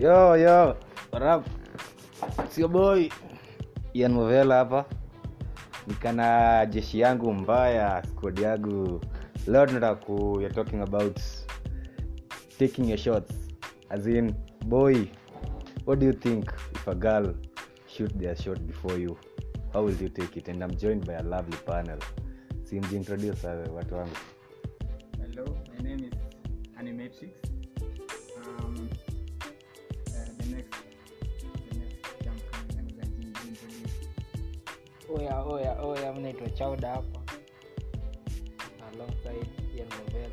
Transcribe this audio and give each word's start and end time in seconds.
yo 0.00 0.34
yo. 0.36 0.76
Rap 1.12 1.46
sio 2.48 2.68
boy. 2.68 3.08
Ian 3.94 4.12
movela 4.12 4.56
hapa. 4.56 4.84
Nikana 5.86 6.66
jeshi 6.66 7.00
yangu 7.00 7.32
mbaya 7.34 8.02
squad 8.08 8.38
yangu. 8.38 9.00
Leo 9.46 9.66
tunataka 9.66 10.04
ku 10.04 10.48
talking 10.54 10.80
about 10.82 11.20
taking 12.58 12.88
your 12.88 12.98
shots. 12.98 13.32
As 13.90 14.06
in 14.06 14.34
boy 14.64 15.08
what 15.84 15.98
do 15.98 16.06
you 16.06 16.12
think 16.12 16.52
if 16.72 16.86
a 16.88 16.94
girl 16.94 17.34
shoot 17.86 18.12
their 18.18 18.36
shot 18.36 18.58
before 18.66 18.96
you? 18.98 19.18
How 19.72 19.82
will 19.82 19.94
you 19.94 20.08
take 20.08 20.36
it? 20.36 20.48
And 20.48 20.62
i'm 20.62 20.76
joined 20.76 21.06
by 21.06 21.14
a 21.14 21.22
lovely 21.22 21.58
panel. 21.66 21.98
Simjiintroduce 22.64 23.44
uh, 23.44 23.74
watu 23.74 23.94
wangu. 23.94 24.16
Hello, 25.20 25.56
my 25.76 25.88
name 25.88 26.04
is 26.04 26.14
Animatrix. 26.78 27.49
Oya 35.14 35.42
oya 35.44 35.82
oya 35.82 36.12
mnaitwa 36.12 36.50
chauda 36.50 36.88
hapa. 36.88 37.20
Alongside 38.92 39.48
Ian 39.76 39.88
Novel. 39.88 40.30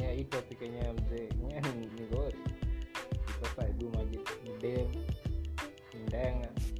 Ah, 0.00 0.10
hii 0.12 0.24
topic 0.24 0.62
yenyewe 0.62 0.92
mzee 0.92 1.28
ni 1.96 2.02
ngori 2.06 2.36
sasa 3.42 3.68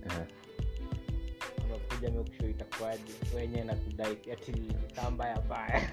uh, 0.06 0.12
amekuja 1.65 2.09
amekusho 2.09 2.47
wenyewe 3.37 3.65
nakudai 3.65 4.19
ati 4.33 4.53
baya. 5.41 5.91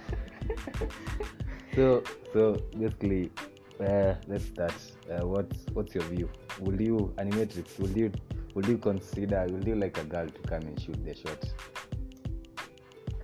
So 1.75 2.03
so 2.33 2.53
basically 2.77 3.31
uh, 3.79 4.15
let's 4.27 4.45
start. 4.45 4.73
Uh, 5.09 5.27
what's 5.27 5.65
what's 5.73 5.93
your 5.95 6.05
view? 6.05 6.29
Will 6.61 6.81
you 6.81 7.13
animatrix 7.17 7.79
will 7.79 7.97
you 7.97 8.11
will 8.55 8.69
you 8.69 8.77
consider 8.77 9.45
will 9.51 9.67
you 9.67 9.75
like 9.75 9.97
a 10.01 10.03
girl 10.03 10.27
to 10.29 10.41
come 10.49 10.67
and 10.67 10.79
shoot 10.81 11.03
the 11.05 11.13
shot 11.15 11.45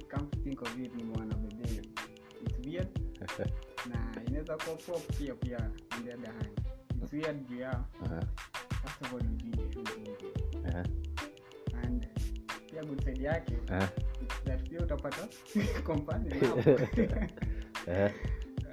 Come 0.09 0.27
to 0.29 0.37
think 0.39 0.61
of 0.61 0.67
it, 0.79 0.91
nimeona 0.97 1.35
bebe. 1.35 1.81
It's 2.41 2.67
weird 2.67 2.87
na 3.89 4.21
inaweza 4.27 4.57
kuwa 4.57 4.75
pop 4.75 5.17
pia 5.17 5.33
pia 5.35 5.57
on 5.97 6.03
the 6.05 6.13
other 6.13 6.31
hand. 6.31 6.61
It's 7.03 7.13
weird 7.13 7.47
juu 7.49 7.59
ya 7.59 7.71
uh-huh. 8.03 8.23
first 8.83 9.01
of 9.01 9.13
all 9.13 9.23
movie. 9.23 10.33
Uh-huh. 10.65 10.85
and 11.83 12.07
pia 12.71 12.83
good 12.83 13.03
side 13.03 13.23
yake 13.23 13.53
Uh-huh. 13.69 13.87
it's 14.21 14.43
that 14.43 14.69
pia 14.69 14.79
utapata 14.79 15.27
company 15.83 16.29
now 16.41 16.55
Uh-huh. 17.87 18.11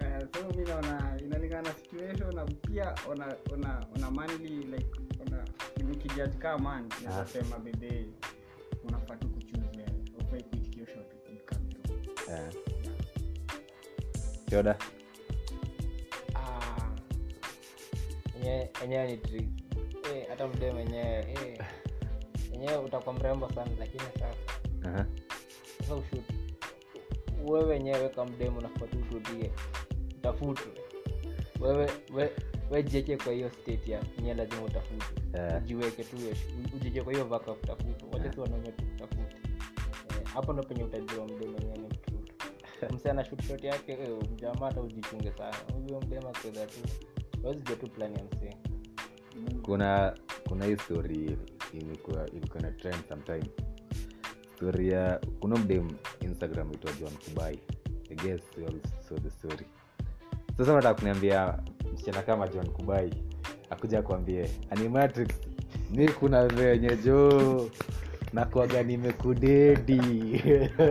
Eh, 0.00 0.20
so 0.34 0.48
mi 0.56 0.64
naona 0.64 1.16
inalingana 1.24 1.72
situation 1.74 2.34
na 2.34 2.44
pia 2.44 2.94
ona 3.08 3.36
ona 3.52 3.86
ona 3.96 4.10
manly 4.10 4.48
like 4.48 4.86
ona 5.26 5.44
nikijaji 5.88 6.38
kama 6.38 6.58
man 6.58 6.88
Ah. 7.08 7.10
nasema 7.10 7.58
bebe 7.58 8.06
unafaa 8.84 9.16
tu 9.16 9.28
wewe. 9.28 9.84
Ufai. 10.20 10.44
Yoda? 14.52 14.78
Ah, 16.34 16.90
enyewe 18.84 19.06
ni 19.06 19.16
trick. 19.16 19.48
Eh, 20.14 20.26
hata 20.28 20.48
mdem 20.48 20.78
enyewe 20.78 21.18
eh, 21.32 21.58
enyewe 22.52 22.76
utakuwa 22.76 23.14
mrembo 23.14 23.50
sana 23.52 23.70
lakini 23.78 24.00
sasa. 24.14 24.34
Sasa 25.80 25.94
ushuti. 25.94 26.34
Wewe 27.44 27.64
wenyewe 27.64 27.98
weka 27.98 28.24
mdemu 28.24 28.60
nafaa 28.60 28.86
tu 28.86 28.98
utulie 29.16 29.50
utafutwe 30.18 30.72
wewe 31.60 31.90
we, 32.70 32.76
we 32.76 32.82
jieke 32.82 33.16
kwa 33.16 33.32
hiyo 33.32 33.50
state 33.50 33.88
ya 33.88 34.02
nye 34.22 34.34
lazima 34.34 34.62
utafute. 34.62 35.06
Yeah. 35.34 35.62
ujiweke 35.62 36.04
tu 36.04 36.16
ujieke 36.76 37.02
kwa 37.02 37.12
hiyo 37.12 37.24
vaka 37.24 37.54
kutafutwa 37.54 38.08
wacha 38.12 38.32
si 38.32 38.40
wanaume 38.40 38.68
tu 38.72 38.84
kutafuta 38.84 39.36
Eh, 40.10 40.24
hapo 40.34 40.52
ndo 40.52 40.62
penye 40.62 40.84
utajua 40.84 41.24
mdemu 41.24 41.56
enyewe 41.56 41.78
ni 41.78 41.86
mtutu 41.86 43.10
ana 43.10 43.24
yake 43.62 43.92
eh, 43.92 44.08
mjamaa 44.32 44.66
hata 44.66 44.80
ujichunge 44.80 45.32
sana. 45.32 45.56
Huyo 45.74 46.00
mdema 46.00 46.28
akiweza 46.28 46.66
tu. 46.66 46.78
Wazijua 47.42 47.76
tu 47.76 47.88
plani 47.90 48.14
ya 48.18 48.24
msee. 48.24 48.56
Kuna 49.62 50.14
kuna 50.48 50.64
hii 50.64 50.76
story 50.76 51.38
ilikuwa 51.72 52.30
ilikuwa 52.30 52.62
na 52.62 52.70
trend 52.70 53.08
sometime. 53.08 53.44
Story 54.56 54.88
ya 54.88 55.20
kuna 55.40 55.56
mdem 55.56 55.88
instagram 56.20 56.72
itwa 56.72 56.92
john 56.92 57.12
kubai. 57.24 57.58
I 58.10 58.14
guess 58.14 58.42
you 58.58 58.66
all 58.66 58.80
saw 59.08 59.18
the 59.18 59.30
story. 59.30 59.66
Sasa 60.56 60.74
nataka 60.74 60.94
kuniambia 60.94 61.58
msichana 61.98 62.22
kama 62.22 62.48
john 62.48 62.66
kubai 62.68 63.14
akuja 63.70 64.02
kuambie 64.02 64.50
animatrix 64.70 65.28
mi 65.90 66.08
kuna 66.08 66.46
venye 66.46 66.96
jo 66.96 67.70
nakwaga 68.32 68.82
nimekudedi? 68.82 70.00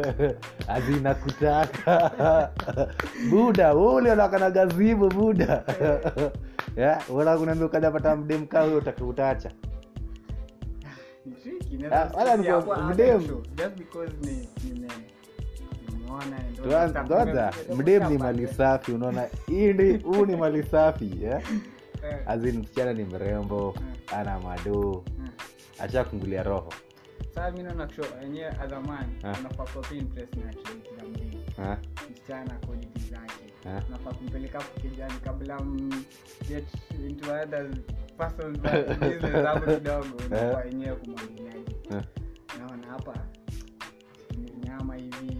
Azina 0.67 1.16
kutaka 1.16 2.51
buda 3.29 3.75
ulionakana 3.75 4.51
gazibo 4.51 5.09
buda. 5.09 5.63
Yeah, 6.78 7.01
wala 7.09 7.38
ukajapata 7.66 8.16
mdem 8.16 8.47
kaa 8.47 8.62
huyo 8.62 8.78
utakiutacha 8.78 9.51
ni 11.72 11.85
ah, 11.85 12.38
mdem. 12.94 13.23
Nime- 17.25 17.75
mdem 17.75 18.09
ni 18.09 18.18
mali 18.18 18.47
safi 18.47 18.91
unaona 18.91 19.25
hii 19.47 19.73
huu 19.97 20.25
ni 20.25 20.35
mali 20.35 20.63
safi 20.63 21.12
yeah? 21.22 21.41
Eh, 22.09 22.18
azin 22.28 22.59
msichana 22.59 22.94
ni 22.94 23.03
mrembo 23.03 23.75
ana 24.16 24.40
madoo 24.40 25.03
ashakungulia 25.79 26.00
acha 26.00 26.03
kungulia 26.03 26.44
roho. 26.44 26.73
Sasa 27.35 27.51
mi 27.51 27.63
naona 27.63 27.88
unafaa 29.40 29.66
zake. 33.12 33.53
Unafaa 33.90 34.13
kumpeleka 34.13 34.59
kijani 34.81 35.13
kabla 35.23 35.59
into 37.07 37.31
other 37.34 37.69
persons 38.17 38.59
kidogo 39.75 40.17
unafaa 40.28 40.57
wenyewe 40.66 40.96
kumwangiliaji 40.96 41.75
naona 42.59 42.88
hapa 42.88 43.13
nyama 44.63 44.96
hivi 44.96 45.38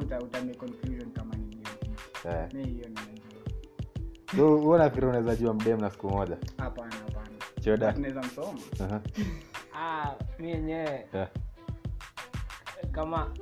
uta, 0.00 0.18
uta 0.18 0.44
make 0.44 0.58
conclusion 0.58 1.10
kama 1.12 1.34
ni 1.36 1.44
mi 2.54 2.64
hiyo 2.64 2.88
ninajua 2.88 3.24
so 4.36 4.56
huo 4.56 4.78
nafikiri 4.78 5.06
unaweza 5.06 5.36
jua 5.36 5.54
mdem 5.54 5.80
na 5.80 5.90
siku 5.90 6.08
moja? 6.10 6.36
Hapana 6.58 6.94
hapana. 6.94 7.28
Choda 7.60 7.92
tunaweza 7.92 8.20
msoma? 8.20 8.60
Aha. 8.80 9.00
ah, 9.78 10.14
mi 10.38 10.50
yenyewe. 10.50 11.06
Yeah. 11.14 11.28
kama 12.92 13.34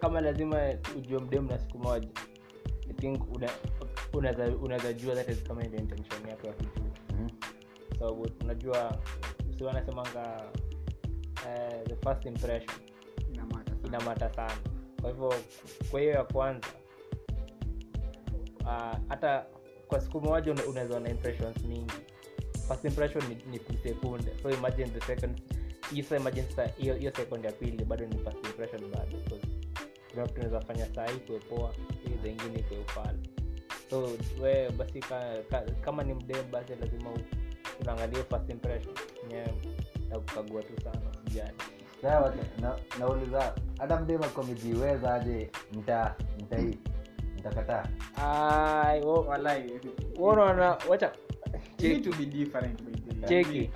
kama 0.00 0.20
lazima 0.20 0.56
ujue 0.96 1.18
mdem 1.20 1.46
na 1.46 1.58
siku 1.58 1.78
moja 1.78 2.08
i 2.90 2.92
think 2.92 3.22
una- 4.12 4.56
unaweza 4.62 4.92
jua 4.92 5.14
that 5.14 5.28
is 5.28 5.42
kama 5.42 5.64
ile 5.64 5.76
intention 5.78 6.28
yako 6.28 6.46
ya 6.46 6.52
kujua 6.52 6.88
sababu 7.98 8.28
unajua 8.44 8.98
si 9.58 9.64
wanasemanga 9.64 10.42
eh, 11.48 11.84
the 11.86 11.96
first 11.96 12.24
impression 12.24 12.78
inamata 13.34 13.70
sana. 13.70 13.88
inamata 13.88 14.34
sana 14.34 14.52
kwa 15.00 15.10
hivyo 15.10 15.34
kwa 15.90 16.00
hiyo 16.00 16.12
ya 16.12 16.24
kwanza 16.24 16.66
hata 18.64 19.00
hata 19.08 19.46
kwa 19.88 20.00
siku 20.00 20.20
moja 20.20 20.52
una- 20.52 20.64
unaweza 20.66 21.00
na 21.00 21.10
impressions 21.10 21.64
mingi. 21.64 21.92
First 22.68 22.84
impression 22.84 23.24
ni, 23.28 23.34
ni 23.50 23.78
sekunde. 23.82 24.32
So 24.42 24.50
imagine 24.50 24.88
the 24.88 25.00
second 25.00 25.42
imagine 26.16 26.46
hiyo 26.96 27.12
second 27.12 27.44
ya 27.44 27.52
pili 27.52 27.84
bado 27.84 28.06
ni 28.06 28.18
first 28.18 28.46
impression 28.46 28.90
bado. 28.90 29.16
Tunaweza 30.28 30.60
fanya 30.60 30.86
sahii 30.94 31.18
kuepoa 31.18 31.74
ili 32.06 32.18
zengine 32.22 32.58
ikuwe 32.58 32.80
so 33.90 34.08
we 34.42 34.70
basi 34.70 35.00
ka, 35.00 35.42
ka, 35.50 35.60
kama 35.80 36.02
ni 36.04 36.14
mdem 36.14 36.50
basi 36.50 36.72
lazima 36.80 37.10
unaangalia 37.80 38.24
first 38.24 38.50
impression. 38.50 38.94
Yenyewe 39.22 39.54
na 40.08 40.18
kukagua 40.18 40.62
tu 40.62 40.82
sana 40.84 41.00
na- 41.44 41.52
nauliza 42.98 43.54
hata 43.78 44.00
mdema 44.00 44.26
ako 44.26 44.40
amejiweza 44.40 45.14
aje? 45.14 45.50
Mtaa 45.72 46.14
mtai 46.40 46.78
mtakataa 47.38 47.86
unaona 50.18 50.76
wacha 50.88 51.12
cheki 53.26 53.70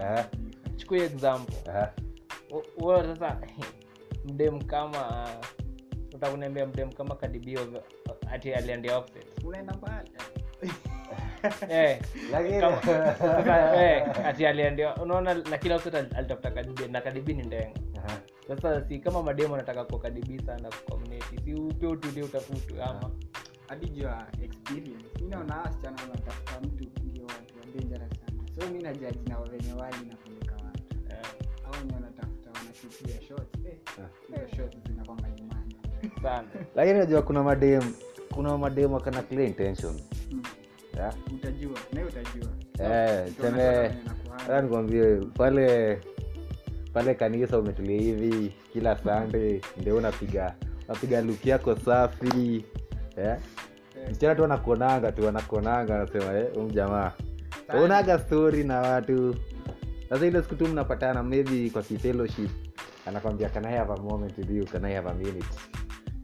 chukua 0.76 0.98
example. 0.98 1.56
Sasa 3.14 3.36
mdem 4.28 4.60
kama 4.62 5.28
utakuniambia 6.14 6.66
mdem 6.66 6.92
kama 6.92 7.14
kadibio 7.14 7.60
ati 8.32 8.54
aliandia 8.54 8.98
offset 8.98 9.44
unaenda 9.44 9.74
mbali. 9.74 10.10
Eh. 11.68 12.00
Eh, 13.76 14.26
ati 14.26 14.46
aliandia 14.46 14.94
unaona 14.94 15.34
lakini 15.34 15.74
offset 15.74 15.94
alitafuta 15.94 16.50
kadibi 16.50 16.88
na 16.88 17.00
kadibi 17.00 17.34
ni 17.34 17.42
ndenga. 17.42 17.80
Sasa 18.48 18.84
si 18.88 18.98
kama 18.98 19.22
mademo 19.22 19.54
anataka 19.54 19.84
kwa 19.84 19.98
kadibi 19.98 20.42
sana 20.46 20.68
kwa 20.88 20.98
si 21.44 21.54
upe 21.54 21.86
utulie 21.86 22.22
utafutwe 22.22 22.82
ama? 22.82 23.10
Hadi 23.68 23.88
juu 23.88 24.02
ya 24.02 24.26
experience. 24.42 25.06
Mi 25.22 25.28
naona 25.28 25.56
wasichana 25.56 25.96
wanatafuta 26.02 26.60
mtu 26.60 26.84
ndio 27.04 27.24
watu 27.26 27.54
wa 27.58 27.64
dangerous 27.74 28.10
sana. 28.10 28.42
So 28.60 28.70
mi 28.70 28.82
najaji 28.82 29.28
na 29.28 29.38
wenye 29.38 29.72
wali 29.72 29.96
napeleka 30.08 30.54
watu 30.64 30.84
au 31.64 31.72
wenye 31.80 31.94
wanatafuta 31.94 32.50
wanashutia 32.50 33.20
shots. 33.28 33.58
Eh, 33.66 33.78
Ah. 33.98 34.38
hizo 34.50 34.68
zinakwanga 34.88 35.28
nyumani 35.30 35.76
sana. 36.22 36.48
Lakini 36.76 36.98
najua 36.98 37.22
kuna 37.22 37.42
mademu 37.42 37.94
kuna 38.34 38.58
mademu 38.58 38.96
akana 38.96 39.22
clear 39.22 39.46
intention. 39.46 40.00
Mm. 40.30 40.42
yeah? 40.96 41.14
utajua. 41.34 41.78
Naye 41.92 42.06
utajua. 42.06 42.50
Eh, 44.50 44.62
nikwambie 44.62 45.16
pale 45.16 45.98
pale 46.92 47.14
kanisa 47.14 47.58
umetulia 47.58 48.00
hivi 48.00 48.52
kila 48.72 48.98
sande 48.98 49.60
ndio 49.80 49.96
unapiga 49.96 50.54
unapiga 50.88 51.20
luki 51.20 51.48
yako 51.48 51.76
safi. 51.76 52.64
Yeah? 53.16 53.38
Eh, 54.02 54.10
msichana 54.10 54.34
tu 54.34 54.44
anakuonanga 54.44 55.12
tu 55.12 55.28
anakuonanga 55.28 55.94
anasema 55.94 56.34
eh, 56.38 56.46
jamaa. 56.74 57.12
Unaga 57.84 58.18
stori 58.18 58.64
na 58.64 58.80
watu. 58.80 59.36
Sasa 60.08 60.26
ile 60.26 60.42
siku 60.42 60.54
tu 60.54 60.68
mnapatana 60.68 61.22
maybe 61.22 61.70
kwa 61.70 61.82
kifellowship 61.82 62.50
anakwambia 63.06 63.48
can 63.48 63.64
I 63.66 63.76
have 63.76 63.92
a 63.92 63.96
moment 63.96 64.38
with 64.38 64.50
you? 64.50 64.64
Can 64.64 64.84
I 64.84 64.94
have 64.94 65.08
a 65.10 65.14
minute? 65.14 65.46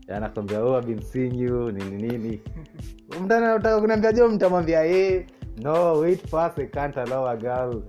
Eh, 0.08 0.16
anakwambia 0.16 0.60
oh, 0.64 0.78
I've 0.78 0.86
been 0.86 1.02
seeing 1.02 1.38
you 1.40 1.70
nini 1.72 2.02
nini. 2.08 2.40
Mtana 3.24 3.46
nataka 3.54 3.80
kuniambia 3.80 4.12
jo 4.12 4.28
mtamwambia 4.28 4.84
eh 4.86 5.26
no 5.62 6.00
wait 6.00 6.20
first 6.28 6.58
I 6.58 6.66
can't 6.66 6.96
allow 6.96 7.26
a 7.26 7.36
girl 7.36 7.82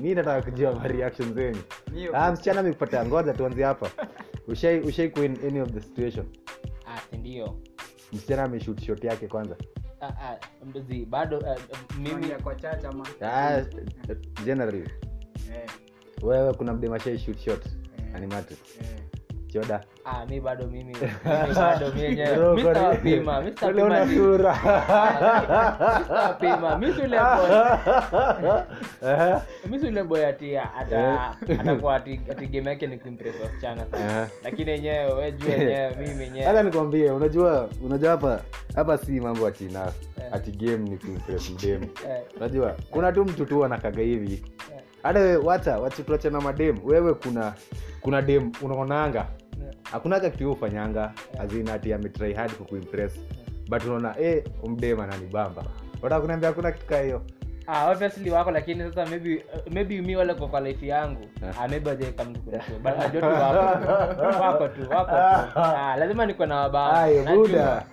mi 0.00 0.14
nataka 0.14 0.42
kujua 0.50 0.74
mareaction 0.74 1.34
zenyu. 1.34 1.62
Ah 2.14 2.32
msichana 2.32 2.60
amekupatia 2.60 3.04
ngoja 3.06 3.32
tuanzi 3.32 3.62
hapa. 3.62 3.90
Ushai 4.48 4.80
ushai 4.80 5.08
kuwa 5.08 5.24
any 5.24 5.60
of 5.60 5.70
the 5.72 5.80
situation? 5.80 6.26
Ah 6.86 7.16
ndio. 7.16 7.56
Msichana 8.12 8.42
ameshoot 8.44 8.80
shot 8.84 9.04
yake 9.06 9.28
kwanza. 9.28 9.56
Ah, 10.00 10.06
ah, 10.06 10.38
bado 11.06 11.42
mimi 11.98 12.26
kwa 12.42 12.54
chacha 12.54 12.88
ama 12.88 13.06
ah, 13.22 13.60
generally. 14.44 14.90
Eh, 15.54 15.70
wewe 16.22 16.54
kuna 16.54 16.72
mdemashai 16.72 17.18
shoot 17.18 17.38
shot? 17.38 17.66
Animated. 18.14 18.58
Eh. 18.80 19.09
Choda 19.52 19.80
ah 20.04 20.26
mi 20.26 20.40
bado 20.40 20.66
mimi. 20.66 20.96
Mimi 23.04 23.24
bado 23.54 24.04
ni- 24.04 24.14
sura 24.16 24.54
sitawapima 26.02 26.78
mi 26.78 26.92
si 26.92 27.00
ule 27.02 27.18
boy. 27.18 27.50
Eh, 29.02 29.36
atakuwa 31.60 31.96
ati 31.96 32.20
ati 32.30 32.46
game 32.46 32.70
yake 32.70 32.86
ni 32.86 32.98
kuimpress 32.98 33.34
wasichana 33.42 33.86
sana 33.90 34.22
eh. 34.22 34.28
lakini 34.44 34.70
yenyewe 34.70 35.12
we 35.12 35.32
juu 35.32 35.48
yenyewe 35.48 35.96
mimi 36.00 36.22
yenyewe. 36.24 36.44
Hata 36.46 36.62
nikwambie 36.62 37.10
unajua 37.10 37.68
unajua 37.84 38.10
hapa 38.10 38.40
hapa 38.74 38.98
si 38.98 39.20
mambo 39.20 39.44
ya 39.44 39.50
china 39.52 39.92
Eh. 40.18 40.24
ati 40.32 40.50
game 40.50 40.76
ni 40.90 40.96
kuimpress 40.96 41.50
mdemu 41.50 41.86
unajua 42.36 42.76
kuna 42.90 43.12
tu 43.12 43.24
mtu 43.24 43.46
tu 43.46 43.64
anakaga 43.64 44.02
hivi. 44.02 44.44
Hata 45.02 45.20
wacha 45.38 45.78
wacha 45.78 46.02
tuache 46.02 46.30
na 46.30 46.40
madem 46.40 46.78
wewe 46.84 47.14
kuna 47.14 47.52
kuna 48.00 48.22
dem 48.22 48.52
unaonanga 48.62 49.26
eh, 49.90 49.92
hakunaga 49.92 50.30
kitu 50.30 50.52
ufanyanga 50.52 51.12
azina 51.40 51.74
ati 51.74 51.92
ametry 51.92 52.34
hard 52.34 52.52
kukuimpress 52.52 53.12
but 53.68 53.84
unaona 53.84 54.14
eh 54.20 54.44
umdem 54.62 55.00
ananibamba 55.00 55.62
wataka 56.02 56.20
kuniambia 56.20 56.48
hakuna 56.48 56.72
kitu 56.72 56.86
kaa 56.86 57.00
hiyo. 57.00 57.22
Ah 57.66 57.90
obviously 57.90 58.30
wako 58.30 58.50
lakini 58.50 58.84
sasa 58.84 59.06
maybe 59.06 59.44
maybe 59.70 60.00
mi 60.02 60.16
wale 60.16 60.34
kwa 60.34 60.60
life 60.60 60.86
yangu 60.86 61.20
ah 61.60 61.68
maybe 61.68 61.88
waje 61.90 62.12
kama 62.12 62.30
mtu 62.30 62.40
kuna 62.40 62.58
but 62.82 62.98
najua 62.98 63.20
tu 63.20 63.26
wako. 63.26 64.42
Wako 64.42 64.68
tu 64.68 64.90
wako 64.90 65.10
tu. 65.10 65.58
Ah 65.60 65.96
lazima 65.98 66.26
niko 66.26 66.46
na 66.46 66.68
Najua. 67.24 67.36
buda 67.46 67.84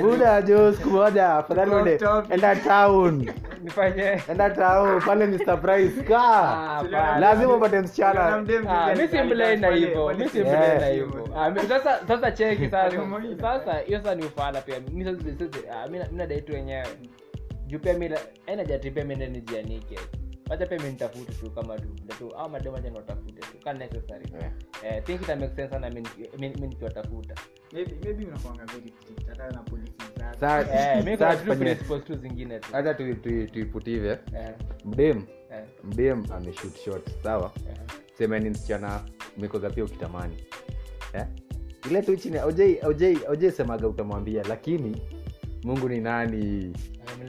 buda 0.00 0.42
jo 0.42 0.72
siku 0.72 0.90
moja 0.90 1.34
afadhali 1.34 1.70
Off 2.06 2.30
enda 2.30 2.56
town 2.56 3.30
nifanye 3.62 4.22
enda 4.30 4.50
town 4.50 5.00
pale 5.00 5.26
Mr. 5.26 5.60
Price 5.60 6.02
ka. 6.02 6.18
Ah, 6.18 7.18
lazima 7.20 7.56
upate 7.56 7.80
msichana. 7.80 8.26
Ah, 8.26 8.40
mi 8.42 8.52
na 9.56 9.68
hivyo 9.68 10.08
mi 10.14 10.24
na 10.80 10.86
hivyo. 10.86 11.28
Ah, 11.36 11.54
sasa 11.68 12.00
sasa 12.08 12.30
cheki 12.32 12.70
sasa 12.70 12.90
sasa 13.40 13.78
hiyo 13.78 13.98
sasa 13.98 14.14
ni 14.14 14.24
ufala 14.24 14.60
pia. 14.60 14.80
Mi 14.92 15.04
sasa 15.04 15.18
sasa 15.38 15.88
mi 15.90 15.98
nadai 16.12 16.42
tu 16.42 16.52
wenyewe. 16.52 16.86
Juu 17.66 17.78
pia 17.78 17.94
mi 17.94 18.10
aina 18.46 18.64
jati 18.64 18.90
pia 18.90 19.04
mende 19.04 19.26
nijianike. 19.28 19.98
Wacha 20.50 20.66
pia 20.66 20.78
minitafute 20.78 21.32
tu 21.32 21.50
kama 21.50 21.78
tu 22.18 22.34
au 22.36 22.50
mademu 22.50 22.76
acha 22.76 22.88
niwatafute 22.90 23.40
tu. 23.40 23.58
Ka 23.64 23.72
necessary. 23.72 24.24
Yeah. 24.40 24.96
eh 24.96 25.02
think 25.04 25.22
ita 25.22 25.36
make 25.36 25.54
sense 25.56 25.70
sana 25.72 25.90
mi 25.90 26.00
mi 26.38 26.48
mi 26.48 26.66
nikiwatafuta. 26.68 27.34
Maybe- 27.72 27.96
maybe 28.04 28.24
unakuanga 28.26 28.64
very 28.64 28.92
strict, 29.00 29.28
hata 29.28 29.50
na 29.50 29.62
policy 29.62 29.92
zako. 30.40 30.70
tuiputi 33.52 33.92
eh 34.34 34.50
mdem 34.84 35.22
mdem 35.84 36.24
ameshut 36.32 36.76
shot 36.84 37.10
sawa 37.22 37.52
eh. 37.70 37.76
semeni 38.18 38.50
msichana 38.50 39.00
mikoga 39.36 39.70
pia 39.70 39.84
ukitamani 39.84 40.36
eh? 41.12 41.24
ile 41.90 42.02
tu 42.02 42.16
chini 42.16 42.38
ojei 43.28 43.50
semaga 43.50 43.88
utamwambia 43.88 44.42
lakini 44.48 45.02
mungu 45.64 45.88
ni 45.88 46.00
nani 46.00 46.72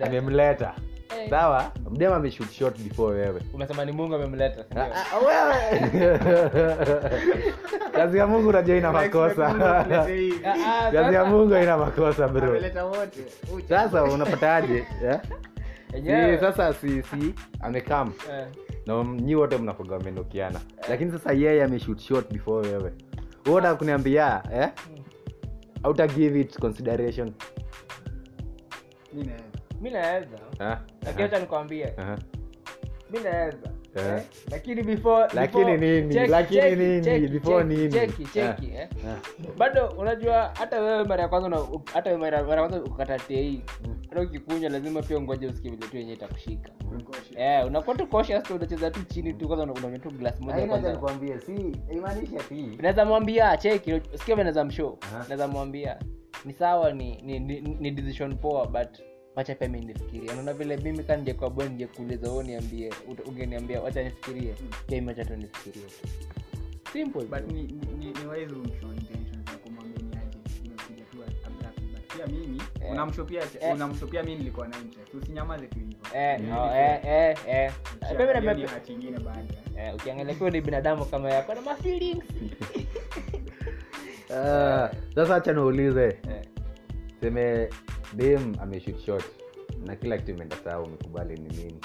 Amemleta. 0.06 0.74
Eh. 0.78 0.84
Sawa 1.30 1.72
mdema 1.92 2.16
ameshutshot 2.16 2.78
before 2.82 3.20
wewe 3.20 3.42
umesema 3.54 3.86
mungu 3.86 4.16
amemleta 4.16 4.64
si 4.64 4.80
Ah, 4.80 4.86
ndio? 4.88 4.96
ah, 4.96 5.20
wewe 5.26 6.20
kazi 7.96 8.18
ya 8.18 8.28
mungu 8.28 8.50
unajua 8.50 8.76
ina 8.78 8.92
makosa. 8.92 9.48
Ah, 9.60 9.80
ah, 9.80 10.92
kazi 10.92 10.96
ya 10.96 11.04
sasa- 11.14 11.26
mungu 11.26 11.56
ina 11.56 11.78
makosa 11.78 12.28
bro 12.28 12.48
Ameleta 12.50 12.86
wote. 12.86 13.20
Uche. 13.56 13.68
sasa 13.68 14.04
unapataje? 14.04 14.86
Yenyewe- 15.94 16.36
si, 16.38 16.42
sasa 16.42 16.74
si 16.74 17.04
si 17.04 17.34
amekam 17.62 18.14
eh. 18.32 18.48
na 18.86 19.04
nyi 19.04 19.36
wote 19.36 19.58
mnakoga 19.58 19.96
wamenukiana 19.96 20.60
lakini 20.90 21.12
sasa 21.12 21.34
yeye 21.34 21.64
ameshoot 21.64 22.00
shot 22.00 22.34
before 22.34 22.68
wewe 22.70 22.92
uota 23.50 23.76
kuniambia 23.76 24.44
eh? 24.54 24.70
auta 25.84 26.08
give 26.08 26.42
it 26.42 26.60
consideration 26.60 27.32
Mi 29.14 29.24
naweza. 29.24 29.44
Mi 29.82 29.90
naweza 29.90 30.28
Ah, 30.60 30.78
lakini 31.06 31.24
acha 31.24 31.40
nikwambie 31.40 31.94
mi 33.12 33.20
naweza 33.20 33.58
Eh. 33.96 34.06
eh? 34.18 34.24
lakini 34.52 34.84
before 34.84 35.28
Lakini 35.34 35.78
nini? 35.78 36.14
cheki, 36.14 36.32
Lakini 36.32 36.62
cheki, 36.62 36.76
nini? 36.76 37.02
cheki, 37.04 37.28
Before 37.28 37.64
cheki, 37.64 37.76
nini? 37.82 37.92
cheki, 37.94 38.26
cheki, 38.26 38.72
eh. 38.76 38.88
Ah. 39.08 39.18
bado 39.58 39.88
unajua 39.98 40.52
hata 40.60 40.80
wewe 40.82 41.04
mara 41.04 41.22
ya 41.24 41.30
kwanza 41.30 41.48
una- 41.48 41.80
hata 41.94 42.18
mara 42.18 42.44
mara 42.44 42.62
ya 42.62 42.68
kwanza 42.70 42.92
ukata 42.92 43.18
tei 43.20 43.62
hata 44.10 44.22
ukikunywa 44.22 44.70
lazima 44.70 45.02
pia 45.02 45.18
ungoje 45.18 45.48
usikie 45.48 45.72
vile 45.72 45.88
tu 45.88 45.98
yenyewe 45.98 46.16
itakushika 46.18 46.72
eh 47.38 47.66
unakuwa 47.68 47.96
tu 47.96 48.08
cautious 48.08 48.44
tu 48.44 48.56
unacheza 48.56 48.92
tu 48.92 49.04
chini 49.04 49.34
tu 49.34 49.48
kwanza 49.48 49.64
unakunywa 49.64 50.00
tu 50.00 50.12
glass 50.12 50.40
moja 50.42 50.68
kwanza 50.68 50.92
nikwambie, 50.92 51.40
si 51.40 51.78
haimaanishi 51.88 52.38
ati 52.38 52.78
naweza 52.82 53.06
mwambia 53.06 53.58
cheki 53.58 54.02
sikia 54.14 54.36
vile 54.36 54.44
naweza 54.44 54.66
mshow 54.66 54.98
naweza 55.14 55.48
mwambia 55.48 56.00
ni 56.46 56.54
sawa 56.54 56.92
ni 56.92 57.22
ni, 57.22 57.40
ni, 57.40 57.62
ni 57.62 57.92
decision 57.92 58.36
poa 58.38 58.68
but 58.68 58.90
wacha 59.36 59.56
pia 59.56 59.70
mi 59.70 59.80
nifikirie. 59.82 60.32
Unaona 60.32 60.54
vile 60.54 60.78
mimi 60.78 61.04
kaa 61.04 61.16
ningekuwa 61.16 61.50
boy 61.50 61.70
ningekuuliza 61.70 62.32
wewe 62.32 62.44
niambie 62.44 62.94
ungeniambia 63.26 63.82
wacha 63.82 64.04
nifikirie. 64.04 64.54
Pia 64.88 64.98
mimi 64.98 65.08
wacha 65.08 65.26
tu 65.26 65.36
nifikirie. 65.36 65.86
Simple. 66.94 67.28
Eh. 72.82 72.92
Eh. 74.22 74.38
nilikuwa 74.38 74.68
na 74.68 74.78
interest. 74.78 75.14
Usinyamaze 75.14 75.68
tu 75.68 75.80
eh 76.16 76.40
oh, 76.58 76.70
eh 76.76 77.00
eh 77.06 77.38
eh. 77.48 77.72
Eh 79.78 79.96
ukiangalia 79.96 80.36
pia 80.36 80.50
ni 80.50 80.62
binadamu 80.62 81.06
kama 81.06 81.30
yako 81.30 81.54
na 81.54 81.62
ma 81.62 81.76
Ah, 84.36 84.90
sasa 85.16 85.34
hacha 85.34 85.54
niulize. 85.54 86.06
Eh. 86.06 86.42
Seme 87.22 87.70
dem 88.14 88.56
ameshoot 88.62 89.00
shot 89.06 89.24
na 89.86 89.96
kila 89.96 90.18
kitu 90.18 90.32
imeenda 90.32 90.56
sawa 90.64 90.84
umekubali 90.84 91.34
ni 91.38 91.50
nini. 91.58 91.80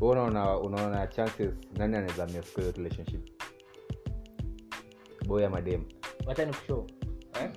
Wewe 0.00 0.12
unaona 0.12 0.58
unaona 0.58 1.06
chances 1.06 1.50
nani 1.76 1.96
anaweza 1.96 2.26
hiyo 2.60 2.72
relationship? 2.76 3.42
Boy 5.26 5.46
ama 5.46 5.60
dem? 5.60 5.84
Wacha 6.26 6.44
nikushow 6.44 6.86
eh? 7.42 7.50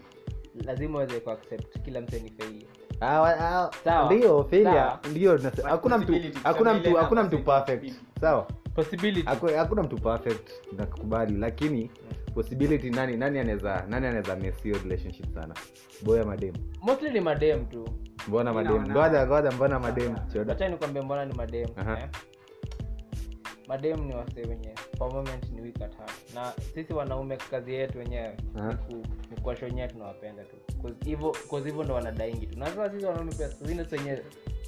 Lazima 0.65 0.97
uweze 0.97 1.19
kuaccept 1.19 1.81
kila 1.81 2.01
mtu 2.01 2.15
ni 2.15 2.29
failure 2.29 2.67
Ah, 3.01 3.21
ah, 3.23 3.71
Sawa. 3.83 4.13
ndio 4.13 4.43
failure. 4.43 4.83
Ndio 5.11 5.39
hakuna 5.63 5.97
mtu 5.97 6.13
hakuna 6.43 6.73
mtu 6.73 6.95
hakuna 6.95 7.23
mtu 7.23 7.39
perfect. 7.43 7.93
Sawa. 8.21 8.47
Hakuna 9.55 9.83
mtu 9.83 9.95
perfect 9.95 10.49
nakubali. 10.77 11.37
Lakini 11.37 11.91
possibility 12.33 12.89
nani 12.89 13.17
nani 13.17 13.39
anaweza 13.39 13.85
nani 13.89 14.07
anaweza 14.07 14.35
relationship 14.83 15.33
sana? 15.33 15.55
Boya 16.03 16.25
madem 16.25 16.53
mostly 16.81 17.09
ni 17.09 17.19
madem 17.19 17.65
tu 17.65 17.85
mbona 18.27 18.53
Mimi 18.53 18.63
madem 18.63 18.91
ngoja 18.91 19.27
ngoja 19.27 19.51
mbona 19.51 19.79
madem 19.79 20.15
choda 20.33 20.69
nikwambia 20.69 21.03
mbona 21.03 21.25
ni 21.25 21.33
madem 21.33 21.67
Aha. 21.75 21.99
eh? 21.99 22.09
madem 23.67 24.05
ni 24.05 24.15
wase 24.15 24.41
wenye 24.41 24.75
for 24.97 25.13
moment 25.13 25.49
ni 25.51 25.61
weak 25.61 25.81
at 25.81 25.95
heart. 25.97 26.33
Na 26.35 26.53
sisi 26.73 26.93
wanaume 26.93 27.37
kazi 27.37 27.73
yetu 27.73 27.97
wenyewe 27.97 28.37
ni 29.31 29.41
kuwashonyea 29.41 29.87
tunawapenda 29.87 30.43
tu. 30.43 30.55
'Cause 31.49 31.69
hivyo 31.69 31.83
ndo 31.83 31.93
wanadaingi 31.93 32.47
tu. 32.47 32.59
Na 32.59 32.89
sisi 32.91 33.05
wanaume 33.05 33.31
pia 33.31 33.47
zingine 33.47 33.85
wenyewe 33.91 34.23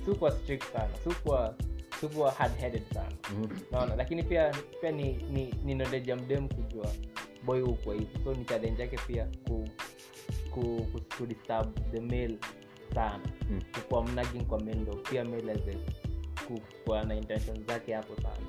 sikuwa 0.05 0.31
strict 0.31 0.63
sana 0.73 0.89
sikuwa 1.03 1.55
sikuwa 2.01 2.31
hard 2.31 2.55
headed 2.57 2.83
sana. 2.93 3.11
Mhm. 3.33 3.47
naona 3.71 3.95
lakini 3.95 4.23
pia 4.23 4.51
pia 4.81 4.91
ni 4.91 5.13
ni, 5.31 5.53
ni 5.65 5.75
knowledge 5.75 6.09
ya 6.11 6.17
mdem 6.17 6.47
kujua 6.49 6.87
boy 7.45 7.61
huko 7.61 7.91
hivi. 7.91 8.07
So 8.23 8.33
ni 8.33 8.45
challenge 8.45 8.81
yake 8.81 8.97
pia 9.07 9.27
ku 9.47 9.67
ku, 10.51 10.61
ku, 10.91 11.01
ku 11.17 11.25
disturb 11.25 11.79
the 11.91 11.99
male 12.01 12.37
sana. 12.93 13.19
Mm. 13.51 13.61
kukuwa 13.73 14.03
mnagging 14.05 14.45
kwa 14.45 14.59
mendo 14.61 14.93
pia 14.93 15.23
meleze 15.25 15.77
kukua 16.47 17.03
na 17.03 17.15
intention 17.15 17.65
zake 17.67 17.93
hapo 17.93 18.15
sana. 18.15 18.47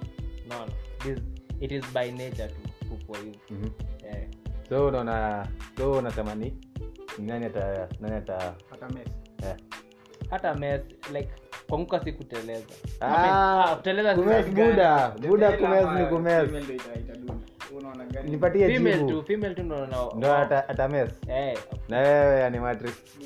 Naona 0.48 0.72
This- 0.98 1.22
it 1.60 1.72
is 1.72 1.84
by 1.94 2.10
nature 2.10 2.48
tu 2.48 2.86
kukua 2.88 3.18
hivo 3.18 3.36
mm-hmm. 3.50 3.70
yeah. 4.04 4.28
so 4.68 4.86
unaona 4.86 5.48
so 5.76 5.92
unatamani 5.92 6.54
nani 7.18 7.46
ata 7.46 7.88
nani 8.00 8.14
ata 8.16 8.54
hata 8.70 8.88
mes 8.88 9.08
yeah. 9.42 9.56
hata 10.30 10.54
mes 10.54 10.80
like 11.12 11.28
kwanguka 11.68 12.04
si 12.04 12.12
kuteleza. 12.12 12.64
Ah, 13.00 13.64
ah, 13.70 13.76
kuteleza 13.76 14.14
buda 14.14 15.10
buda 15.10 15.56
ni. 15.56 15.62
Unaona 17.78 18.04
gani? 18.04 18.30
nipatie 18.30 18.68
female 18.74 18.96
jibu. 19.54 19.66
ndo 19.66 19.86
na- 19.86 20.08
ndo. 20.16 20.34
Ata, 20.34 20.68
ata 20.68 20.88
mess 20.88 21.10
eh, 21.28 21.58
na 21.88 21.98
wewe 21.98 22.40
yani 22.40 22.58
matrix. 22.60 22.92
Ni- 23.18 23.24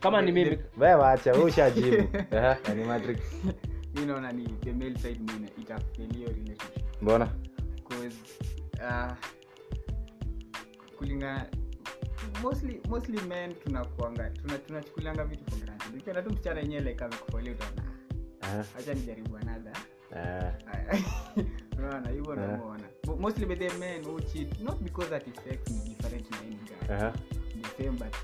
kama 0.00 0.22
ni 0.22 0.32
mimi. 0.32 0.58
wewe 0.78 0.94
wewe 1.32 1.44
ushajibu. 1.44 1.96
Matrix. 2.84 3.18
Naona 4.06 4.32
ni 4.32 4.46
the 4.64 4.72
male 4.72 4.98
side 4.98 5.20
relationship. 6.32 7.02
Mbona? 7.02 7.28
'Cause, 7.88 8.16
uh, 8.74 9.12
kulingana 10.98 11.46
mostly 12.42 12.80
mostly 12.88 13.20
men 13.20 13.54
tunakuanga 13.54 14.30
tuna- 14.30 14.58
tunachukulianga 14.58 15.24
vitu 15.24 15.50
for 15.50 15.58
granted. 15.58 15.94
Ukiona 16.00 16.22
tu 16.22 16.30
msichana 16.30 16.60
yenyewe 16.60 16.80
like 16.82 17.04
amekufalia 17.04 17.52
utaona 17.52 17.82
Aha, 18.40 18.64
hacha 18.74 18.94
nijaribu 18.94 19.34
ah, 20.16 20.52
unaona 21.78 22.08
hivyo 22.10 22.34
namuona 22.34 22.84
mostly 23.18 23.46
by 23.46 23.54
the 23.56 23.78
men 23.78 24.04
who 24.04 24.20
cheat 24.20 24.60
not 24.60 24.78
because 24.82 25.10
that 25.10 25.26
is 25.28 25.34
sex 25.34 25.70
ni 25.70 25.94
different 25.94 26.30
na 26.30 26.38
any 26.38 26.56
guy 26.56 26.94
aha, 26.94 27.12
the 27.62 27.84
same 27.84 27.98
but 27.98 28.14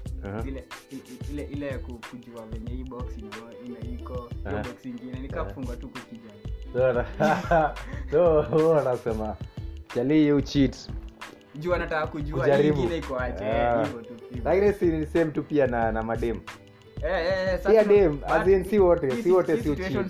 ile 1.30 1.42
ile 1.52 1.66
ya 1.66 1.78
kujua 1.78 2.46
venye 2.52 2.70
hii 2.70 2.84
box 2.84 3.18
ina 3.66 3.78
iko 4.00 4.30
hiyo 4.48 4.58
box 4.62 4.84
ingine. 4.84 5.18
Nikafunga 5.20 5.76
tu 5.76 5.88
kukijani 5.88 6.40
So, 6.72 6.92
na- 6.92 7.04
so 8.10 8.42
chali 9.94 10.26
you 10.26 10.40
cheat. 10.40 10.76
Juu 11.54 11.74
anataka 11.74 12.06
kujua 12.06 12.60
ingine 12.60 12.96
iko 12.98 13.20
aje? 13.20 13.44
Ah. 13.44 13.84
hivyo 13.84 14.02
tu 14.02 14.14
lakini 14.44 14.72
si 14.72 15.06
same 15.06 15.30
tu 15.30 15.42
pia 15.42 15.66
na 15.66 15.92
na 15.92 16.02
madem 16.02 16.40
Eh, 17.06 17.26
eh, 17.26 17.48
eh, 17.54 17.60